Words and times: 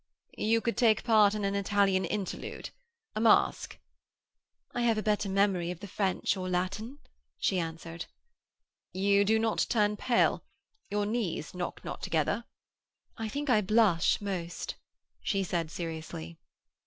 'You 0.35 0.61
could 0.61 0.77
take 0.77 1.01
a 1.01 1.03
part 1.03 1.35
in 1.35 1.45
an 1.45 1.53
Italian 1.53 2.05
interlude? 2.05 2.71
A 3.15 3.21
masque?' 3.21 3.77
'I 4.73 4.81
have 4.81 4.97
a 4.97 5.03
better 5.03 5.29
memory 5.29 5.69
of 5.69 5.79
the 5.79 5.85
French 5.87 6.35
or 6.35 6.49
Latin,' 6.49 6.97
she 7.37 7.59
answered. 7.59 8.07
'You 8.93 9.23
do 9.23 9.37
not 9.37 9.67
turn 9.69 9.95
pale? 9.97 10.43
Your 10.89 11.05
knees 11.05 11.53
knock 11.53 11.85
not 11.85 12.01
together?' 12.01 12.45
'I 13.19 13.29
think 13.29 13.51
I 13.51 13.61
blush 13.61 14.19
most,' 14.19 14.73
she 15.21 15.43
said 15.43 15.69
seriously. 15.69 16.39